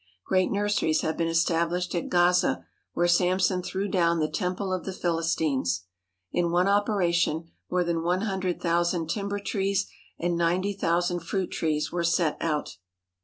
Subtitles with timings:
[0.25, 4.93] Great nurseries have been established at Gaza, where Samson threw down the temple of the
[4.93, 5.83] Philistines.
[6.31, 9.85] In one operation, more than one hundred thousand timber trees
[10.17, 12.77] and ninety thousand fruit trees were set out.